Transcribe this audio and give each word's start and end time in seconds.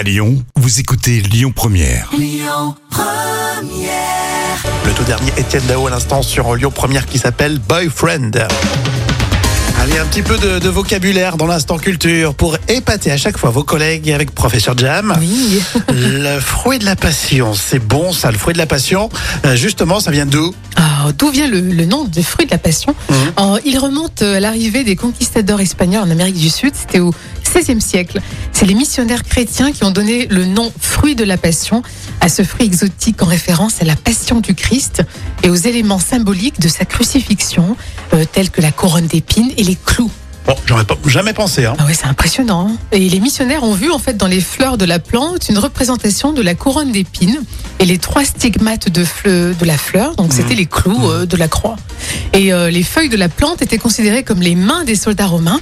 À 0.00 0.02
Lyon, 0.02 0.42
vous 0.56 0.80
écoutez 0.80 1.20
Lyon 1.20 1.52
Première. 1.54 2.08
Le 4.86 4.92
tout 4.94 5.04
dernier 5.04 5.30
Étienne 5.36 5.64
Dao 5.68 5.86
à 5.88 5.90
l'instant 5.90 6.22
sur 6.22 6.56
Lyon 6.56 6.70
Première 6.70 7.04
qui 7.04 7.18
s'appelle 7.18 7.58
Boyfriend. 7.58 8.30
Allez, 9.78 9.98
un 9.98 10.06
petit 10.06 10.22
peu 10.22 10.38
de, 10.38 10.58
de 10.58 10.68
vocabulaire 10.70 11.36
dans 11.36 11.46
l'instant 11.46 11.76
culture 11.76 12.34
pour 12.34 12.56
épater 12.68 13.10
à 13.10 13.18
chaque 13.18 13.36
fois 13.36 13.50
vos 13.50 13.62
collègues 13.62 14.10
avec 14.10 14.30
Professeur 14.30 14.76
Jam. 14.78 15.14
Oui. 15.20 15.62
Le 15.92 16.40
fruit 16.40 16.78
de 16.78 16.86
la 16.86 16.96
passion, 16.96 17.52
c'est 17.52 17.78
bon 17.78 18.12
ça, 18.12 18.30
le 18.30 18.38
fruit 18.38 18.54
de 18.54 18.58
la 18.58 18.66
passion. 18.66 19.10
Euh, 19.44 19.54
justement, 19.54 20.00
ça 20.00 20.10
vient 20.10 20.26
d'où? 20.26 20.54
Alors, 20.76 21.12
D'où 21.12 21.30
vient 21.30 21.48
le, 21.48 21.60
le 21.60 21.84
nom 21.86 22.04
de 22.04 22.22
fruit 22.22 22.46
de 22.46 22.50
la 22.50 22.58
passion? 22.58 22.94
Mhm. 23.10 23.16
Alors, 23.36 23.58
Il 23.64 23.78
remonte 23.78 24.22
à 24.22 24.38
l'arrivée 24.40 24.84
des 24.84 24.96
conquistadors 24.96 25.60
espagnols 25.60 26.02
en 26.02 26.10
Amérique 26.10 26.36
du 26.36 26.50
Sud. 26.50 26.72
C'était 26.74 27.00
au 27.00 27.12
XVIe 27.52 27.80
siècle. 27.80 28.20
C'est 28.52 28.66
les 28.66 28.74
missionnaires 28.74 29.22
chrétiens 29.24 29.72
qui 29.72 29.84
ont 29.84 29.90
donné 29.90 30.26
le 30.26 30.44
nom 30.44 30.72
fruit 30.80 31.14
de 31.14 31.24
la 31.24 31.36
passion 31.36 31.82
à 32.20 32.28
ce 32.28 32.42
fruit 32.42 32.66
exotique 32.66 33.22
en 33.22 33.26
référence 33.26 33.80
à 33.80 33.84
la 33.84 33.96
passion 33.96 34.40
du 34.40 34.54
Christ 34.54 35.02
et 35.42 35.48
aux 35.50 35.54
éléments 35.54 35.98
symboliques 35.98 36.60
de 36.60 36.68
sa 36.68 36.84
crucifixion, 36.84 37.76
euh, 38.14 38.24
tels 38.30 38.50
que 38.50 38.60
la 38.60 38.70
couronne 38.72 39.06
d'épines 39.06 39.50
et 39.56 39.62
les 39.64 39.76
clous. 39.76 40.10
Bon, 40.46 40.54
j'aurais 40.64 40.84
pas 40.84 40.96
jamais 41.06 41.32
pensé. 41.34 41.66
Hein. 41.66 41.74
Ah 41.78 41.84
ouais, 41.86 41.92
c'est 41.94 42.06
impressionnant. 42.06 42.68
hein. 42.70 42.76
Et 42.92 43.08
les 43.08 43.20
missionnaires 43.20 43.62
ont 43.62 43.74
vu 43.74 43.90
en 43.90 43.98
fait 43.98 44.16
dans 44.16 44.26
les 44.26 44.40
fleurs 44.40 44.78
de 44.78 44.84
la 44.86 44.98
plante 44.98 45.48
une 45.50 45.58
représentation 45.58 46.32
de 46.32 46.40
la 46.42 46.54
couronne 46.54 46.92
d'épines 46.92 47.40
et 47.78 47.84
les 47.84 47.98
trois 47.98 48.24
stigmates 48.24 48.88
de, 48.88 49.04
fleu- 49.04 49.54
de 49.58 49.64
la 49.66 49.76
fleur. 49.76 50.16
Donc 50.16 50.32
c'était 50.32 50.54
les 50.54 50.66
clous 50.66 51.10
euh, 51.10 51.26
de 51.26 51.36
la 51.36 51.46
croix. 51.46 51.76
Et 52.32 52.52
euh, 52.52 52.70
les 52.70 52.82
feuilles 52.82 53.10
de 53.10 53.16
la 53.18 53.28
plante 53.28 53.60
étaient 53.62 53.78
considérées 53.78 54.22
comme 54.24 54.40
les 54.40 54.54
mains 54.54 54.84
des 54.84 54.96
soldats 54.96 55.26
romains, 55.26 55.60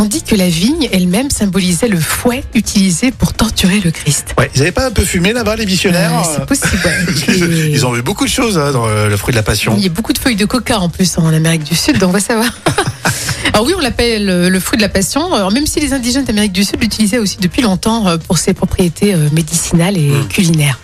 tandis 0.00 0.22
que 0.22 0.34
la 0.34 0.48
vigne 0.48 0.88
elle-même 0.92 1.28
symbolisait 1.28 1.86
le 1.88 2.00
fouet 2.00 2.42
utilisé 2.54 3.10
pour 3.10 3.34
torturer 3.34 3.80
le 3.84 3.90
Christ. 3.90 4.34
Ouais, 4.38 4.50
ils 4.54 4.62
avaient 4.62 4.72
pas 4.72 4.86
un 4.86 4.90
peu 4.90 5.04
fumé 5.04 5.34
là-bas 5.34 5.56
les 5.56 5.66
missionnaires 5.66 6.10
Euh, 6.26 6.36
c'est 6.38 6.46
possible. 6.46 6.80
ouais. 6.86 7.34
Et- 7.68 7.70
Ils 7.72 7.84
ont 7.84 7.92
vu 7.92 8.00
beaucoup 8.00 8.24
de 8.24 8.30
choses 8.30 8.56
hein, 8.56 8.72
dans 8.72 8.86
euh, 8.88 9.10
le 9.10 9.16
fruit 9.18 9.32
de 9.32 9.36
la 9.36 9.42
passion. 9.42 9.74
Il 9.76 9.82
y 9.82 9.86
a 9.86 9.90
beaucoup 9.90 10.14
de 10.14 10.18
feuilles 10.18 10.36
de 10.36 10.46
coca 10.46 10.78
en 10.80 10.88
plus 10.88 11.18
en 11.18 11.26
Amérique 11.26 11.64
du 11.64 11.76
Sud, 11.76 11.98
donc 11.98 12.08
on 12.08 12.12
va 12.14 12.20
savoir. 12.20 12.48
Alors 13.52 13.66
oui, 13.66 13.74
on 13.76 13.80
l'appelle 13.80 14.30
euh, 14.30 14.48
le 14.48 14.58
fruit 14.58 14.78
de 14.78 14.82
la 14.82 14.88
passion. 14.88 15.34
Alors 15.34 15.52
même 15.52 15.66
si 15.66 15.80
les 15.80 15.92
indigènes 15.92 16.24
d'Amérique 16.24 16.52
du 16.52 16.64
Sud 16.64 16.80
l'utilisaient 16.80 17.18
aussi 17.18 17.36
depuis 17.38 17.60
longtemps 17.60 18.08
euh, 18.08 18.16
pour 18.16 18.38
ses 18.38 18.54
propriétés 18.54 19.12
euh, 19.12 19.28
médicinales 19.32 19.98
et 19.98 20.08
Mm. 20.08 20.28
culinaires. 20.28 20.78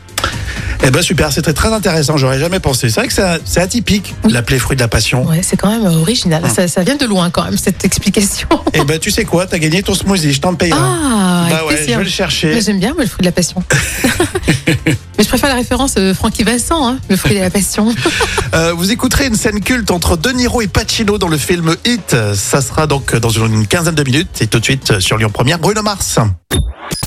Eh 0.88 0.90
ben 0.92 1.02
super, 1.02 1.32
c'était 1.32 1.52
très 1.52 1.72
intéressant. 1.72 2.16
J'aurais 2.16 2.38
jamais 2.38 2.60
pensé. 2.60 2.88
C'est 2.90 3.00
vrai 3.00 3.08
que 3.08 3.40
c'est 3.44 3.60
atypique 3.60 4.14
de 4.22 4.28
Oui. 4.28 4.32
l'appeler 4.32 4.60
fruit 4.60 4.76
de 4.76 4.82
la 4.82 4.86
passion. 4.86 5.26
Ouais, 5.26 5.40
c'est 5.42 5.56
quand 5.56 5.68
même 5.68 5.84
euh, 5.84 6.00
original. 6.00 6.44
Mm. 6.44 6.48
Ça, 6.48 6.68
ça 6.68 6.84
vient 6.84 6.94
de 6.94 7.04
loin 7.06 7.28
quand 7.30 7.42
même 7.42 7.56
cette 7.56 7.84
explication. 7.84 8.48
Eh 8.78 8.84
ben 8.84 8.98
tu 8.98 9.10
sais 9.10 9.24
quoi, 9.24 9.46
t'as 9.46 9.58
gagné 9.58 9.82
ton 9.82 9.94
smoothie, 9.94 10.34
je 10.34 10.40
t'en 10.40 10.54
paye 10.54 10.70
un. 10.70 10.76
Ah, 10.78 11.46
bah 11.48 11.64
ouais, 11.66 11.78
je 11.88 11.94
vais 11.96 12.04
le 12.04 12.10
chercher. 12.10 12.54
Mais 12.54 12.60
J'aime 12.60 12.78
bien 12.78 12.92
moi, 12.92 13.04
le 13.04 13.08
fruit 13.08 13.22
de 13.22 13.26
la 13.26 13.32
passion. 13.32 13.62
Mais 14.66 15.24
je 15.24 15.28
préfère 15.28 15.48
la 15.48 15.54
référence 15.54 15.94
euh, 15.96 16.12
Francky 16.12 16.44
Vincent, 16.44 16.86
hein, 16.86 16.98
le 17.08 17.16
fruit 17.16 17.34
de 17.34 17.40
la 17.40 17.50
passion. 17.50 17.92
Euh, 18.54 18.72
vous 18.72 18.90
écouterez 18.90 19.26
une 19.26 19.34
scène 19.34 19.60
culte 19.60 19.90
entre 19.90 20.16
De 20.16 20.30
Niro 20.30 20.62
et 20.62 20.68
Pacino 20.68 21.18
dans 21.18 21.28
le 21.28 21.36
film 21.36 21.74
Hit. 21.84 22.16
Ça 22.34 22.62
sera 22.62 22.86
donc 22.86 23.14
dans 23.16 23.28
une 23.28 23.66
quinzaine 23.66 23.94
de 23.94 24.02
minutes. 24.04 24.40
Et 24.40 24.46
tout 24.46 24.60
de 24.60 24.64
suite 24.64 25.00
sur 25.00 25.18
Lyon 25.18 25.30
Première, 25.30 25.58
Bruno 25.58 25.82
Mars. 25.82 26.18